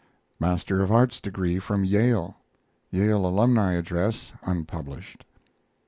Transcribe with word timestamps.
Master 0.39 0.81
of 0.81 0.91
Arts 0.91 1.21
degree 1.21 1.59
from 1.59 1.85
Yale. 1.85 2.35
Yale 2.89 3.23
Alumni 3.23 3.73
address 3.73 4.33
(unpublished). 4.41 5.25